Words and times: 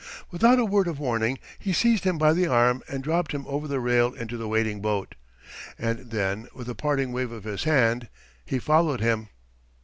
Without 0.31 0.57
a 0.57 0.65
word 0.65 0.87
of 0.87 0.97
warning, 0.97 1.37
he 1.59 1.71
seized 1.71 2.05
him 2.05 2.17
by 2.17 2.33
the 2.33 2.47
arm 2.47 2.81
and 2.87 3.03
dropped 3.03 3.33
him 3.33 3.45
over 3.47 3.67
the 3.67 3.79
rail 3.79 4.11
into 4.15 4.35
the 4.35 4.47
waiting 4.47 4.81
boat; 4.81 5.13
and 5.77 6.09
then, 6.09 6.47
with 6.55 6.67
a 6.67 6.73
parting 6.73 7.11
wave 7.11 7.31
of 7.31 7.43
his 7.43 7.65
hand, 7.65 8.09
he 8.43 8.57
followed 8.57 8.99
him. 9.01 9.29